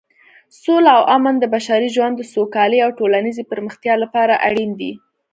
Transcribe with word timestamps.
سوله 0.61 0.91
او 0.97 1.03
امن 1.15 1.35
د 1.39 1.45
بشري 1.55 1.89
ژوند 1.95 2.15
د 2.17 2.21
سوکالۍ 2.33 2.79
او 2.85 2.91
ټولنیزې 2.99 3.43
پرمختیا 3.51 3.93
لپاره 4.03 4.33
اړین 4.47 4.71
دي. 4.79 4.91